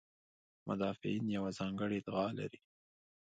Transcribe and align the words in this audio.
مدافعین 0.67 1.25
یوه 1.37 1.49
ځانګړې 1.59 1.97
ادعا 1.99 2.27
لري. 2.39 2.59